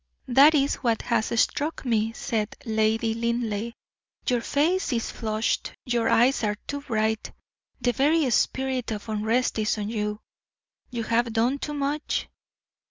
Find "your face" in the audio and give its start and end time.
4.27-4.91